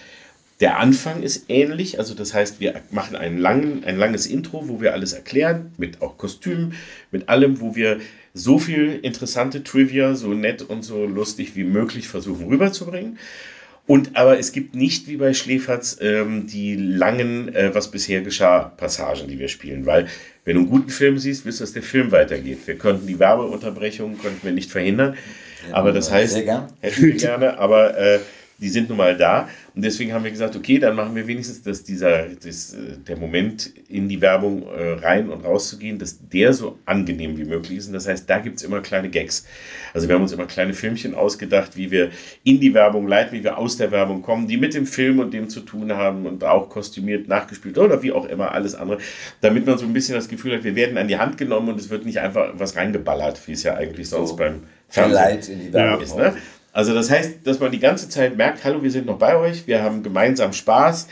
[0.62, 4.80] der Anfang ist ähnlich, also das heißt, wir machen einen langen, ein langes Intro, wo
[4.80, 6.76] wir alles erklären, mit auch Kostümen,
[7.10, 8.00] mit allem, wo wir
[8.34, 13.17] so viel interessante Trivia, so nett und so lustig wie möglich versuchen rüberzubringen.
[13.88, 18.71] Und aber es gibt nicht wie bei Schläferz ähm, die langen, äh, was bisher geschah,
[18.78, 19.88] Passagen, die wir spielen.
[19.88, 20.08] Weil,
[20.45, 22.60] wenn du einen guten Film siehst, wirst du, dass der Film weitergeht.
[22.67, 25.17] Wir könnten die Werbeunterbrechungen könnten wir nicht verhindern.
[25.67, 28.19] Ja, aber das heißt, hätten wir gerne, aber äh,
[28.62, 29.50] die sind nun mal da.
[29.76, 33.17] Und deswegen haben wir gesagt, okay, dann machen wir wenigstens, dass dieser, das, äh, der
[33.17, 37.88] Moment in die Werbung äh, rein und rauszugehen, dass der so angenehm wie möglich ist.
[37.88, 39.45] Und das heißt, da gibt es immer kleine Gags.
[39.93, 42.12] Also wir haben uns immer kleine Filmchen ausgedacht, wie wir
[42.43, 45.34] in die Werbung leiten, wie wir aus der Werbung kommen, die mit dem Film und
[45.34, 49.00] dem zu tun haben und auch kostümiert, nachgespielt oder wie auch immer alles andere,
[49.41, 51.80] damit man so ein bisschen das Gefühl hat, wir werden an die Hand genommen und
[51.80, 55.67] es wird nicht einfach was reingeballert, wie es ja eigentlich sonst so beim Fernsehen in
[55.67, 56.15] die Werbung ist.
[56.15, 56.36] Ne?
[56.73, 59.67] Also das heißt, dass man die ganze Zeit merkt, hallo, wir sind noch bei euch,
[59.67, 61.07] wir haben gemeinsam Spaß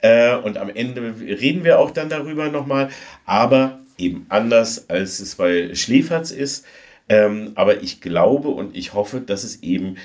[0.00, 2.88] äh, und am Ende reden wir auch dann darüber nochmal,
[3.24, 6.66] aber eben anders, als es bei Schläferz ist.
[7.08, 9.96] Ähm, aber ich glaube und ich hoffe, dass es eben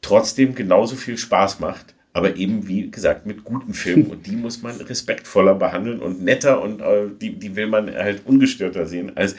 [0.00, 1.94] trotzdem genauso viel Spaß macht.
[2.12, 6.62] Aber eben, wie gesagt, mit guten Filmen und die muss man respektvoller behandeln und netter
[6.62, 9.36] und äh, die, die will man halt ungestörter sehen als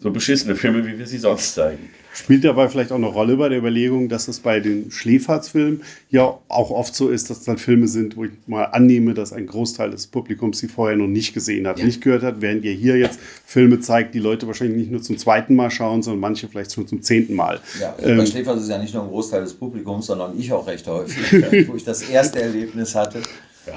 [0.00, 1.90] so beschissene Filme, wie wir sie sonst zeigen.
[2.12, 6.38] Spielt dabei vielleicht auch eine Rolle bei der Überlegung, dass es bei den Schläferzfilmen ja
[6.48, 9.46] auch oft so ist, dass es dann Filme sind, wo ich mal annehme, dass ein
[9.46, 11.84] Großteil des Publikums sie vorher noch nicht gesehen hat, ja.
[11.84, 15.18] nicht gehört hat, während ihr hier jetzt Filme zeigt, die Leute wahrscheinlich nicht nur zum
[15.18, 17.60] zweiten Mal schauen, sondern manche vielleicht schon zum zehnten Mal.
[17.78, 20.66] Ja, ähm, bei Schläferz ist ja nicht nur ein Großteil des Publikums, sondern ich auch
[20.66, 23.22] recht häufig, wo ich das erste Erlebnis hatte.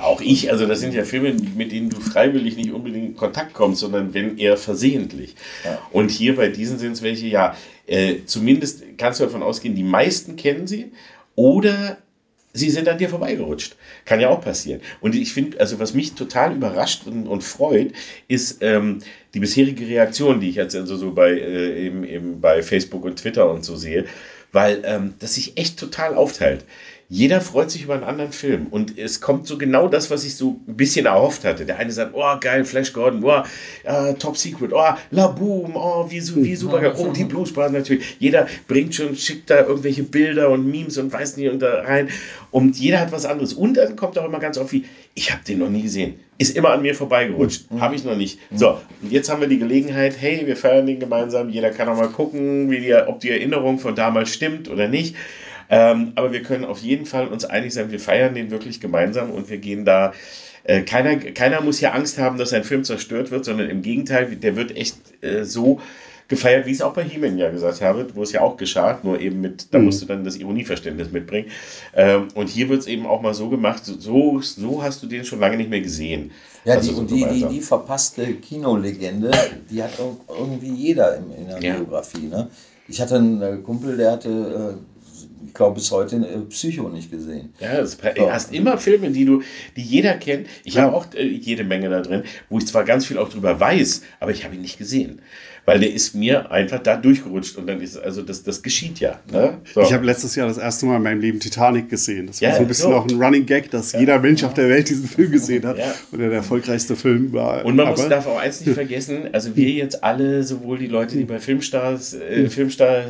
[0.01, 3.53] Auch ich, also das sind ja Filme, mit denen du freiwillig nicht unbedingt in Kontakt
[3.53, 5.35] kommst, sondern wenn eher versehentlich.
[5.63, 5.79] Ja.
[5.91, 7.55] Und hier bei diesen sind es welche, ja,
[7.87, 10.91] äh, zumindest kannst du davon ausgehen, die meisten kennen sie
[11.35, 11.97] oder
[12.53, 13.75] sie sind an dir vorbeigerutscht.
[14.05, 14.81] Kann ja auch passieren.
[15.01, 17.91] Und ich finde, also was mich total überrascht und, und freut,
[18.27, 18.99] ist ähm,
[19.33, 23.17] die bisherige Reaktion, die ich jetzt also so bei, äh, eben, eben bei Facebook und
[23.17, 24.05] Twitter und so sehe,
[24.51, 26.63] weil ähm, das sich echt total aufteilt
[27.13, 28.65] jeder freut sich über einen anderen Film.
[28.71, 31.63] Und es kommt so genau das, was ich so ein bisschen erhofft hatte.
[31.63, 33.43] Der eine sagt, oh, geil, Flash Gordon, oh,
[33.87, 37.71] uh, Top Secret, oh, La Boom, oh, wie, wie super geil, oh, die Blues Brothers
[37.71, 38.17] natürlich.
[38.17, 42.09] Jeder bringt schon, schickt da irgendwelche Bilder und Memes und weiß nicht und da rein.
[42.49, 43.53] Und jeder hat was anderes.
[43.53, 46.15] Und dann kommt auch immer ganz oft wie, ich habe den noch nie gesehen.
[46.39, 47.71] Ist immer an mir vorbeigerutscht.
[47.71, 47.79] Mhm.
[47.79, 48.39] Habe ich noch nicht.
[48.49, 48.57] Mhm.
[48.57, 51.51] So, und jetzt haben wir die Gelegenheit, hey, wir feiern den gemeinsam.
[51.51, 55.15] Jeder kann auch mal gucken, wie die, ob die Erinnerung von damals stimmt oder nicht.
[55.69, 59.31] Ähm, aber wir können auf jeden Fall uns einig sein, wir feiern den wirklich gemeinsam
[59.31, 60.13] und wir gehen da.
[60.65, 64.35] Äh, keiner, keiner muss hier Angst haben, dass sein Film zerstört wird, sondern im Gegenteil,
[64.35, 65.81] der wird echt äh, so
[66.27, 68.99] gefeiert, wie ich es auch bei He-Man ja gesagt habe, wo es ja auch geschah,
[69.03, 69.85] nur eben mit, da mhm.
[69.85, 71.49] musst du dann das Ironieverständnis mitbringen.
[71.95, 75.25] Ähm, und hier wird es eben auch mal so gemacht, so, so hast du den
[75.25, 76.31] schon lange nicht mehr gesehen.
[76.65, 79.31] Ja, die, so die, die, die, verpasste Kinolegende,
[79.69, 79.91] die hat
[80.29, 81.75] irgendwie jeder in, in der ja.
[81.75, 82.27] Biografie.
[82.27, 82.49] Ne?
[82.87, 84.92] Ich hatte einen äh, Kumpel, der hatte äh,
[85.53, 87.53] ich glaube, bis heute äh, Psycho nicht gesehen.
[87.59, 88.31] Ja, du so.
[88.31, 89.43] hast immer Filme, die du,
[89.75, 90.47] die jeder kennt.
[90.63, 90.81] Ich ja.
[90.81, 94.01] habe auch äh, jede Menge da drin, wo ich zwar ganz viel auch drüber weiß,
[94.19, 95.21] aber ich habe ihn nicht gesehen
[95.65, 99.19] weil der ist mir einfach da durchgerutscht und dann ist, also das, das geschieht ja.
[99.31, 99.59] Ne?
[99.73, 99.81] So.
[99.81, 102.27] Ich habe letztes Jahr das erste Mal in meinem Leben Titanic gesehen.
[102.27, 102.95] Das war ja, so ein bisschen so.
[102.95, 104.01] auch ein Running Gag, dass ja.
[104.01, 105.93] jeder Mensch auf der Welt diesen Film gesehen hat ja.
[106.11, 107.63] und der, der erfolgreichste Film war.
[107.63, 111.15] Und man muss, darf auch eins nicht vergessen, also wir jetzt alle, sowohl die Leute,
[111.15, 113.03] die bei Filmstars, äh, Filmstar,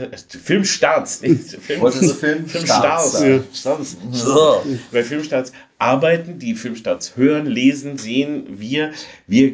[0.44, 4.63] Filmstarts, nicht, Film, so Film, Filmstars, Filmstars, so.
[4.92, 8.92] bei Filmstarts arbeiten, die Filmstarts hören, lesen, sehen, wir,
[9.28, 9.54] wir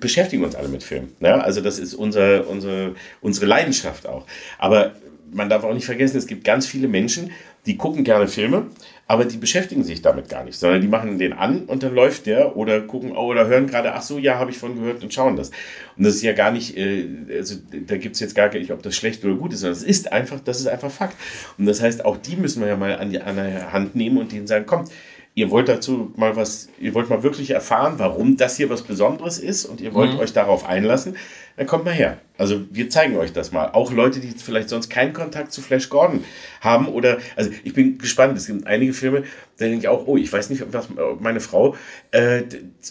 [0.00, 1.08] beschäftigen uns alle mit Film.
[1.20, 1.42] Ne?
[1.42, 4.26] Also das ist unser, unsere, unsere Leidenschaft auch.
[4.58, 4.92] Aber
[5.32, 7.30] man darf auch nicht vergessen, es gibt ganz viele Menschen,
[7.66, 8.66] die gucken gerne Filme,
[9.08, 12.26] aber die beschäftigen sich damit gar nicht, sondern die machen den an und dann läuft
[12.26, 15.12] der oder gucken oh, oder hören gerade, ach so, ja, habe ich von gehört und
[15.12, 15.50] schauen das.
[15.96, 18.82] Und das ist ja gar nicht, äh, also da gibt es jetzt gar nicht, ob
[18.82, 21.16] das schlecht oder gut ist, sondern es ist einfach, das ist einfach Fakt.
[21.58, 24.18] Und das heißt, auch die müssen wir ja mal an die, an der Hand nehmen
[24.18, 24.90] und denen sagen, kommt,
[25.36, 29.38] ihr wollt dazu mal was, ihr wollt mal wirklich erfahren, warum das hier was Besonderes
[29.38, 30.18] ist und ihr wollt mhm.
[30.18, 31.16] euch darauf einlassen,
[31.58, 32.18] dann kommt mal her.
[32.38, 33.68] Also wir zeigen euch das mal.
[33.72, 36.24] Auch Leute, die vielleicht sonst keinen Kontakt zu Flash Gordon
[36.62, 39.24] haben oder, also ich bin gespannt, es gibt einige Filme,
[39.58, 40.88] da denke ich auch, oh, ich weiß nicht, was
[41.20, 41.76] meine Frau
[42.12, 42.42] äh,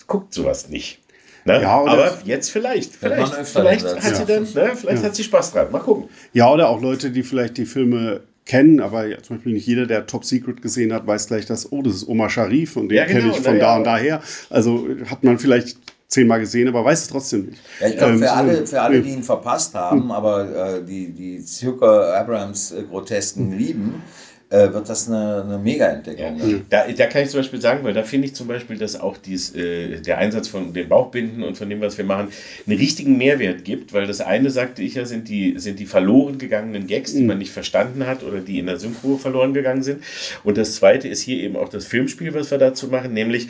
[0.06, 1.02] guckt sowas nicht.
[1.46, 1.62] Ne?
[1.64, 2.96] Ja, aber jetzt vielleicht.
[2.96, 4.76] Vielleicht, vielleicht hat sie dann, ne?
[4.76, 5.04] vielleicht ja.
[5.04, 5.72] hat sie Spaß dran.
[5.72, 6.10] Mal gucken.
[6.34, 9.88] Ja, oder auch Leute, die vielleicht die Filme kennen, aber ja, zum Beispiel nicht jeder,
[9.88, 12.98] der Top Secret gesehen hat, weiß gleich, dass, oh, das ist Omar Sharif und den
[12.98, 14.22] ja, genau, kenne ich von da und daher.
[14.50, 15.78] Also hat man vielleicht
[16.08, 17.60] zehnmal gesehen, aber weiß es trotzdem nicht.
[17.82, 21.12] Ja, ich glaube, ähm, für, alle, für alle, die ihn verpasst haben, aber äh, die,
[21.12, 23.58] die Zucker Abrams äh, Grotesken hm.
[23.58, 24.04] lieben,
[24.50, 26.40] äh, wird das eine, eine Mega-Entdeckung.
[26.40, 26.58] Ja.
[26.70, 29.18] Da, da kann ich zum Beispiel sagen, weil da finde ich zum Beispiel, dass auch
[29.18, 32.30] dies, äh, der Einsatz von den Bauchbinden und von dem, was wir machen,
[32.68, 36.38] einen richtigen Mehrwert gibt, weil das eine, sagte ich ja, sind die, sind die verloren
[36.38, 37.28] gegangenen Gags, die mhm.
[37.28, 40.04] man nicht verstanden hat oder die in der Synchro verloren gegangen sind.
[40.44, 43.48] Und das zweite ist hier eben auch das Filmspiel, was wir dazu machen, nämlich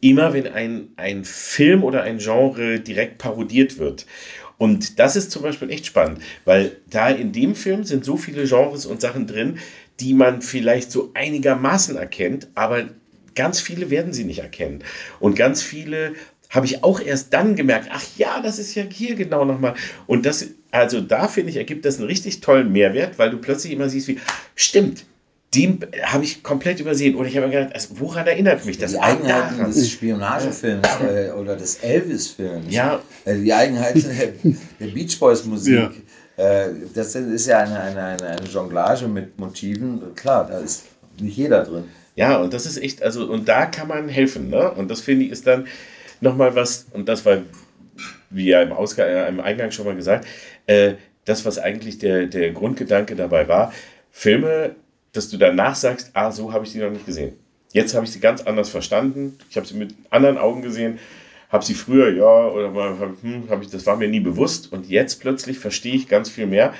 [0.00, 4.06] immer wenn ein, ein Film oder ein Genre direkt parodiert wird.
[4.60, 8.44] Und das ist zum Beispiel echt spannend, weil da in dem Film sind so viele
[8.44, 9.58] Genres und Sachen drin,
[10.00, 12.88] die man vielleicht so einigermaßen erkennt, aber
[13.34, 14.82] ganz viele werden sie nicht erkennen.
[15.20, 16.14] Und ganz viele
[16.48, 19.74] habe ich auch erst dann gemerkt, ach ja, das ist ja hier genau nochmal.
[20.06, 23.72] Und das, also da finde ich, ergibt das einen richtig tollen Mehrwert, weil du plötzlich
[23.72, 24.18] immer siehst, wie,
[24.56, 25.04] stimmt,
[25.54, 27.16] die habe ich komplett übersehen.
[27.16, 28.92] Oder ich habe mir gedacht, also woran erinnert mich das?
[28.92, 29.72] Die Eigenheiten daran.
[29.72, 32.72] des Spionagefilms äh, oder des Elvis-Films.
[32.72, 33.00] Ja.
[33.24, 35.74] Äh, die Eigenheiten der Beach Boys-Musik.
[35.74, 35.90] Ja.
[36.40, 40.14] Äh, das ist ja eine, eine, eine, eine Jonglage mit Motiven.
[40.14, 40.86] Klar, da ist
[41.20, 41.84] nicht jeder drin.
[42.16, 44.72] Ja, und das ist echt, also, und da kann man helfen, ne?
[44.72, 45.66] Und das finde ich ist dann
[46.22, 47.38] nochmal was, und das war,
[48.30, 50.26] wie ja im, Ausgang, äh, im Eingang schon mal gesagt,
[50.66, 50.94] äh,
[51.26, 53.72] das, was eigentlich der, der Grundgedanke dabei war,
[54.10, 54.76] Filme,
[55.12, 57.34] dass du danach sagst, ah, so habe ich sie noch nicht gesehen.
[57.72, 59.38] Jetzt habe ich sie ganz anders verstanden.
[59.50, 60.98] Ich habe sie mit anderen Augen gesehen
[61.50, 64.88] habe sie früher, ja, oder mal, hm, habe ich, das war mir nie bewusst und
[64.88, 66.72] jetzt plötzlich verstehe ich ganz viel mehr.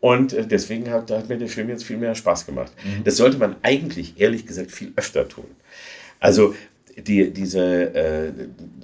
[0.00, 2.72] Und äh, deswegen hat, hat mir der Film jetzt viel mehr Spaß gemacht.
[2.84, 3.04] Mhm.
[3.04, 5.46] Das sollte man eigentlich, ehrlich gesagt, viel öfter tun.
[6.18, 6.54] Also
[6.96, 8.32] die, diese äh,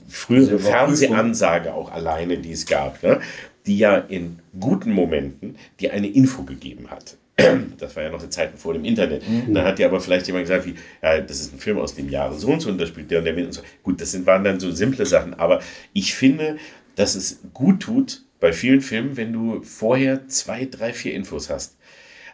[0.09, 3.21] frühere Fernsehansage auch alleine, die es gab, ne,
[3.67, 7.17] die ja in guten Momenten die eine Info gegeben hat.
[7.79, 9.23] Das war ja noch die Zeiten vor dem Internet.
[9.29, 9.55] Mhm.
[9.55, 12.09] Dann hat ja aber vielleicht jemand gesagt, wie, ja, das ist ein Film aus dem
[12.09, 13.63] Jahre so und so und da spielt der und der mit und so.
[13.83, 15.61] Gut, das sind, waren dann so simple Sachen, aber
[15.93, 16.57] ich finde,
[16.97, 21.77] dass es gut tut bei vielen Filmen, wenn du vorher zwei, drei, vier Infos hast.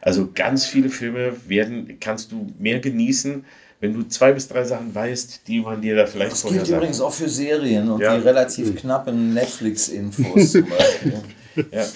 [0.00, 3.44] Also ganz viele Filme werden, kannst du mehr genießen,
[3.80, 6.68] wenn du zwei bis drei Sachen weißt, die man dir da vielleicht das vorher Das
[6.68, 8.16] gilt übrigens auch für Serien und ja.
[8.16, 8.76] die relativ mhm.
[8.76, 11.22] knappen Netflix-Infos zum Beispiel.
[11.56, 11.86] Ja.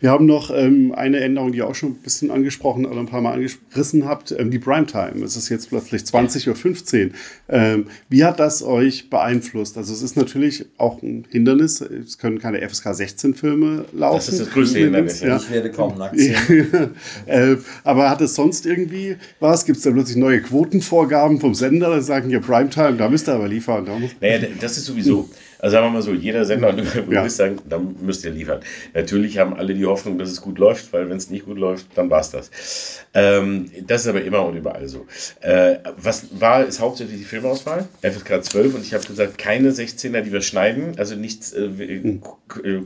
[0.00, 3.06] Wir haben noch ähm, eine Änderung, die ihr auch schon ein bisschen angesprochen oder ein
[3.06, 5.24] paar Mal angerissen habt, ähm, die Primetime.
[5.24, 7.12] Es ist jetzt plötzlich 20.15 Uhr.
[7.48, 9.76] Ähm, wie hat das euch beeinflusst?
[9.76, 11.80] Also es ist natürlich auch ein Hindernis.
[11.80, 14.16] Es können keine FSK 16 Filme laufen.
[14.16, 15.20] Das ist das größte Hindernis.
[15.20, 15.36] Ja.
[15.36, 16.90] Ich werde kaum nackt sehen.
[17.26, 19.64] äh, aber hat es sonst irgendwie was?
[19.64, 23.34] Gibt es da plötzlich neue Quotenvorgaben vom Sender, die sagen, hier Primetime, da müsst ihr
[23.34, 23.86] aber liefern.
[23.86, 25.28] Da naja, das ist sowieso...
[25.64, 27.26] Also sagen wir mal so, jeder Sender, und du ja.
[27.30, 28.60] sagen, da müsst ihr liefern.
[28.92, 31.86] Natürlich haben alle die Hoffnung, dass es gut läuft, weil wenn es nicht gut läuft,
[31.94, 33.00] dann war es das.
[33.14, 35.06] Ähm, das ist aber immer und überall so.
[35.40, 40.20] Äh, was war, ist hauptsächlich die Filmauswahl, FSK 12, und ich habe gesagt, keine 16er,
[40.20, 41.70] die wir schneiden, also nichts, äh,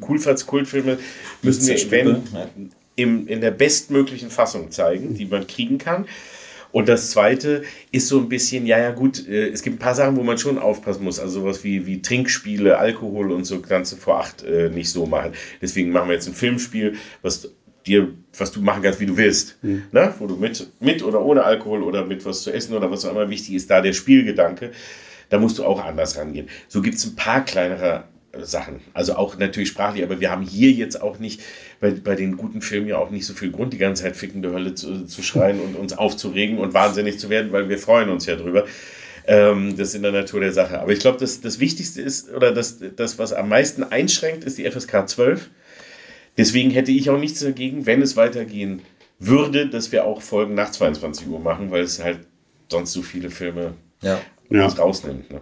[0.00, 0.98] Coolfatz, Kultfilme
[1.42, 2.22] müssen wir, wenn,
[2.94, 6.06] im, in der bestmöglichen Fassung zeigen, die man kriegen kann.
[6.72, 9.94] Und das Zweite ist so ein bisschen, ja, ja, gut, äh, es gibt ein paar
[9.94, 11.18] Sachen, wo man schon aufpassen muss.
[11.18, 15.32] Also sowas wie, wie Trinkspiele, Alkohol und so du vor acht äh, nicht so machen.
[15.62, 17.50] Deswegen machen wir jetzt ein Filmspiel, was
[17.86, 19.58] dir, was du machen kannst, wie du willst.
[19.62, 19.84] Mhm.
[19.92, 20.14] Ne?
[20.18, 23.12] Wo du mit, mit oder ohne Alkohol oder mit was zu essen oder was auch
[23.12, 24.72] immer wichtig ist, da der Spielgedanke.
[25.30, 26.48] Da musst du auch anders rangehen.
[26.68, 28.04] So gibt es ein paar kleinere
[28.42, 28.80] Sachen.
[28.92, 31.40] Also auch natürlich sprachlich, aber wir haben hier jetzt auch nicht
[31.80, 34.52] bei, bei den guten Filmen ja auch nicht so viel Grund, die ganze Zeit fickende
[34.52, 38.26] Hölle zu, zu schreien und uns aufzuregen und wahnsinnig zu werden, weil wir freuen uns
[38.26, 38.66] ja drüber.
[39.26, 40.80] Ähm, das ist in der Natur der Sache.
[40.80, 44.58] Aber ich glaube, das, das Wichtigste ist, oder das, das, was am meisten einschränkt, ist
[44.58, 45.50] die FSK 12.
[46.36, 48.82] Deswegen hätte ich auch nichts dagegen, wenn es weitergehen
[49.18, 52.20] würde, dass wir auch Folgen nach 22 Uhr machen, weil es halt
[52.70, 54.20] sonst so viele Filme ja.
[54.48, 54.82] uns ja.
[54.82, 55.30] rausnimmt.
[55.30, 55.40] Ne?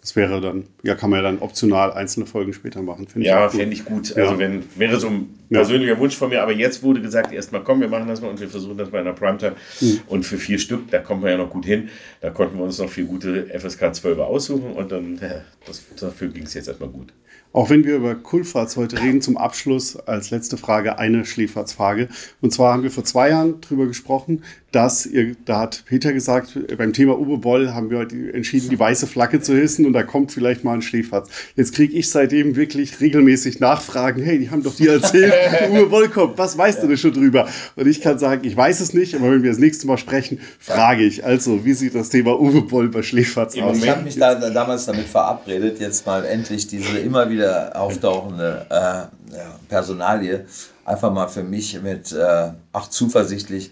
[0.00, 3.06] Das wäre dann, ja, kann man ja dann optional einzelne Folgen später machen.
[3.16, 4.16] ja, fände ich gut.
[4.16, 4.38] Also ja.
[4.38, 5.98] wenn, wäre so ein persönlicher ja.
[5.98, 8.48] Wunsch von mir, aber jetzt wurde gesagt, erstmal komm, wir machen das mal und wir
[8.48, 9.56] versuchen das bei einer Primetime.
[9.80, 10.00] Mhm.
[10.06, 11.88] Und für vier Stück, da kommt man ja noch gut hin.
[12.20, 16.28] Da konnten wir uns noch vier gute FSK 12 aussuchen und dann, ja, das, dafür
[16.28, 17.12] ging es jetzt erstmal gut.
[17.52, 22.08] Auch wenn wir über Kulfats heute reden, zum Abschluss als letzte Frage eine Schläferzfrage.
[22.40, 26.58] Und zwar haben wir vor zwei Jahren darüber gesprochen, dass ihr, da hat Peter gesagt,
[26.76, 30.02] beim Thema Uwe Boll haben wir heute entschieden, die weiße Flagge zu hissen und da
[30.02, 31.30] kommt vielleicht mal ein Schläferz.
[31.56, 35.32] Jetzt kriege ich seitdem wirklich regelmäßig Nachfragen, hey, die haben doch dir erzählt,
[35.70, 36.82] Uwe Boll kommt, was weißt ja.
[36.82, 37.48] du denn schon drüber?
[37.76, 40.38] Und ich kann sagen, ich weiß es nicht, aber wenn wir das nächste Mal sprechen,
[40.58, 41.24] frage ich.
[41.24, 43.78] Also, wie sieht das Thema Uwe Boll bei Schläferz aus?
[43.78, 49.38] Ich habe mich da, damals damit verabredet, jetzt mal endlich diese immer wieder auftauchende äh,
[49.68, 50.46] Personalie
[50.84, 53.70] einfach mal für mich mit, äh, ach zuversichtlich,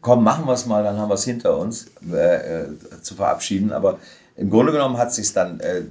[0.00, 2.68] komm, machen wir es mal, dann haben wir es hinter uns, äh, äh,
[3.02, 3.72] zu verabschieden.
[3.72, 3.98] Aber
[4.36, 5.82] im Grunde genommen hat sich dann äh,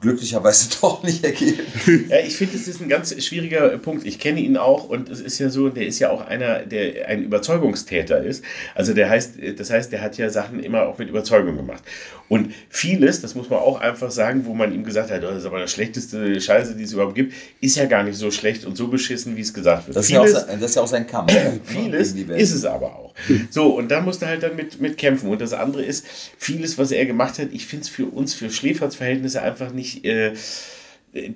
[0.00, 1.60] glücklicherweise doch nicht ergeben.
[2.08, 4.06] Ja, ich finde, es ist ein ganz schwieriger Punkt.
[4.06, 7.06] Ich kenne ihn auch und es ist ja so, der ist ja auch einer, der
[7.08, 8.44] ein Überzeugungstäter ist.
[8.74, 11.82] Also der heißt, das heißt, der hat ja Sachen immer auch mit Überzeugung gemacht.
[12.28, 15.44] Und vieles, das muss man auch einfach sagen, wo man ihm gesagt hat, das ist
[15.46, 18.76] aber das schlechteste Scheiße, die es überhaupt gibt, ist ja gar nicht so schlecht und
[18.76, 19.96] so beschissen, wie es gesagt wird.
[19.96, 21.32] Das ist, vieles, ja, auch, sein- das ist ja auch sein Kampf.
[21.64, 23.12] Vieles ist es aber auch.
[23.50, 25.28] So, und da musst du halt dann mit, mit kämpfen.
[25.28, 26.06] Und das andere ist,
[26.38, 30.32] vieles, was er gemacht hat, ich finde es für uns, für Schläferz-Verhältnisse einfach nicht, äh,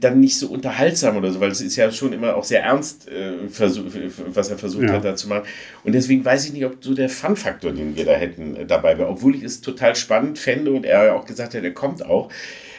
[0.01, 3.09] dann nicht so unterhaltsam oder so, weil es ist ja schon immer auch sehr ernst,
[3.09, 3.87] äh, versuch,
[4.29, 4.93] was er versucht Ja.
[4.93, 5.45] hat da zu machen.
[5.83, 8.97] Und deswegen weiß ich nicht, ob so der Fun-Faktor, den wir da hätten, äh, dabei
[8.99, 9.09] wäre.
[9.09, 12.31] Obwohl ich es total spannend fände und er ja auch gesagt hat, er kommt auch.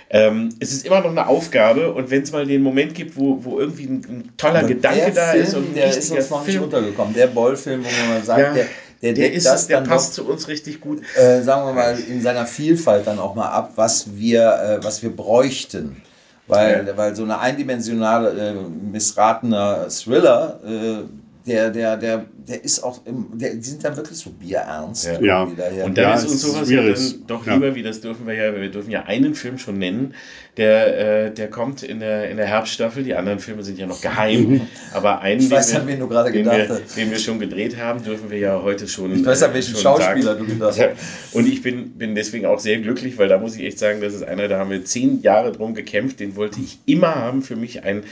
[0.09, 3.43] Ähm, es ist immer noch eine Aufgabe und wenn es mal den Moment gibt, wo,
[3.43, 6.11] wo irgendwie ein, ein toller Aber Gedanke der da Film, ist und ein der ist
[6.11, 7.13] uns noch nicht Film, untergekommen.
[7.15, 8.67] Der Boll-Film, wo man sagt, Ja, der,
[9.01, 11.01] der, der, ist das es, der passt doch, zu uns richtig gut.
[11.15, 15.03] äh, sagen wir mal, in seiner Vielfalt dann auch mal ab, was wir, äh, was
[15.03, 16.01] wir bräuchten.
[16.47, 16.95] Weil, Ja.
[16.97, 18.53] weil so eine eindimensionale, äh,
[18.91, 21.03] missratener Thriller, äh,
[21.47, 25.05] der, der, der, der ist auch, im, der, die sind dann wirklich so bierernst.
[25.05, 25.21] Ja.
[25.21, 25.43] Ja.
[25.83, 27.53] Und dann Ja, ist es uns ist sowas ja dann doch Ja.
[27.53, 30.13] lieber, wie das dürfen wir ja, wir dürfen ja einen Film schon nennen,
[30.57, 34.01] der, äh, der kommt in der, in der Herbststaffel, die anderen Filme sind ja noch
[34.01, 34.61] geheim,
[34.93, 37.77] aber einen, Ich weiß, den, an wen du gerade den, wir, den wir schon gedreht
[37.77, 40.47] haben, dürfen wir ja heute schon Ich weiß, an äh, welchen Schauspieler sagen.
[40.47, 41.35] du gedacht Ja, hast.
[41.35, 44.13] Und ich bin, bin deswegen auch sehr glücklich, weil da muss ich echt sagen, das
[44.13, 47.55] ist einer, da haben wir zehn Jahre drum gekämpft, den wollte ich immer haben, für
[47.55, 48.03] mich ein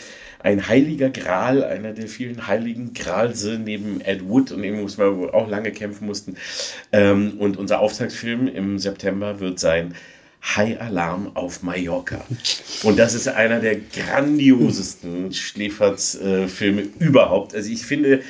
[0.44, 5.30] ein heiliger Gral, einer der vielen heiligen Gralse neben Ed Wood und dem muss man
[5.30, 6.36] auch lange kämpfen mussten.
[6.92, 9.96] Ähm, und unser Auftaktfilm im September wird sein
[10.44, 12.26] High Alarm auf Mallorca.
[12.84, 17.56] Und das ist einer der grandiosesten Schläferz-Filme überhaupt.
[17.56, 18.22] Also ich finde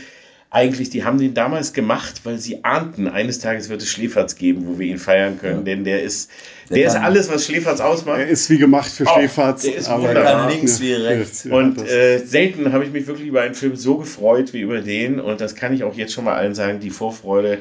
[0.54, 4.68] eigentlich, die haben den damals gemacht, weil sie ahnten, eines Tages wird es Schläferz geben,
[4.68, 5.63] wo wir ihn feiern können, Ja.
[5.63, 6.30] denn der ist,
[6.70, 8.20] Der der, ist alles, was Schläferz ausmacht.
[8.20, 9.63] Er ist wie gemacht für Oh, Schläferz.
[9.63, 10.48] der ist aber wunderbar.
[10.48, 11.46] Kann links wie rechts.
[11.46, 14.82] Ja, Und äh, selten habe ich mich wirklich über einen Film so gefreut wie über
[14.82, 15.20] den.
[15.20, 16.80] Und das kann ich auch jetzt schon mal allen sagen.
[16.80, 17.58] Die Vorfreude,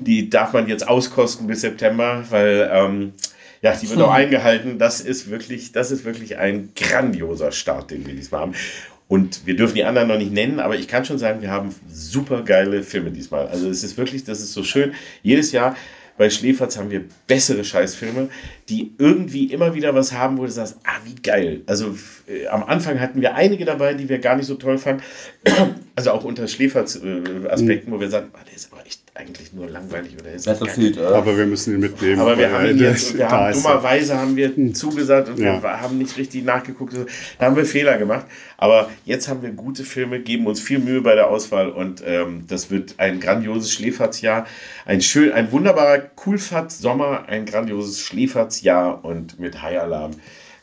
[0.00, 3.12] die darf man jetzt auskosten bis September, weil ähm,
[3.62, 4.78] ja, die wird auch eingehalten.
[4.78, 8.54] Das ist wirklich, das ist wirklich ein grandioser Start, den wir diesmal haben.
[9.08, 11.74] Und wir dürfen die anderen noch nicht nennen, aber ich kann schon sagen, wir haben
[11.90, 13.48] super geile Filme diesmal.
[13.48, 14.94] Also es ist wirklich, das ist so schön.
[15.22, 15.76] Jedes Jahr
[16.16, 18.28] bei Schläferz haben wir bessere Scheißfilme,
[18.72, 21.60] die irgendwie immer wieder was haben, wo du sagst, ah, wie geil.
[21.66, 21.94] Also
[22.26, 25.02] äh, am Anfang hatten wir einige dabei, die wir gar nicht so toll fanden.
[25.94, 30.14] Also auch unter Schläferz-Aspekten, wo wir sagen, ah, der ist aber echt eigentlich nur langweilig
[30.14, 30.96] oder der ist Battlefield.
[30.98, 31.12] Earth.
[31.12, 32.18] aber wir müssen ihn mitnehmen.
[32.18, 33.52] Aber wir haben ihn jetzt, wir haben er.
[33.52, 35.62] dummerweise haben wir zugesagt und Ja.
[35.62, 36.94] wir haben nicht richtig nachgeguckt.
[37.38, 38.24] Da haben wir Fehler gemacht.
[38.56, 42.44] Aber jetzt haben wir gute Filme, geben uns viel Mühe bei der Auswahl und ähm,
[42.48, 44.46] das wird ein grandioses Schläferzjahr.
[44.86, 48.00] Ein schön, ein wunderbarer Coolfahrt-Sommer, ein grandioses
[48.62, 50.12] Schläferzjahr und mit High Alarm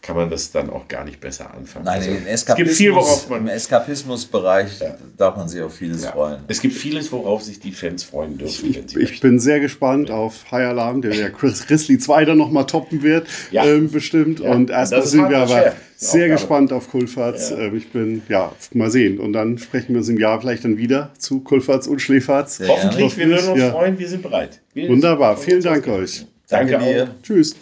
[0.02, 1.84] kann man das dann auch gar nicht besser anfangen.
[1.84, 4.80] Nein, Also, im es gibt viel, worauf man im Eskapismusbereich
[5.18, 6.40] darf man sich auf vieles freuen.
[6.48, 10.10] es gibt vieles, worauf sich die Fans freuen dürfen, wenn sie Ich bin sehr gespannt
[10.10, 13.66] auf High Alarm, der ja Chris Grizzly 2 dann nochmal toppen wird, Ja.
[13.66, 14.40] ähm, bestimmt.
[14.40, 14.52] Ja.
[14.52, 15.74] Und erstmal sind wir aber.
[16.02, 16.30] Die sehr Aufgabe.
[16.32, 17.50] gespannt auf Kulfatz.
[17.50, 17.58] Ja.
[17.58, 19.20] Ähm, ich bin, ja, mal sehen.
[19.20, 22.56] Und dann sprechen wir uns im Jahr vielleicht dann wieder zu Kulfatz und Schläferz.
[22.56, 23.72] Sehr Hoffentlich, wir würden uns Ja.
[23.72, 24.62] freuen, wir sind bereit.
[24.74, 26.26] Wir Wunderbar, vielen Dank euch.
[26.48, 27.16] Danke, Danke dir.
[27.22, 27.54] Tschüss.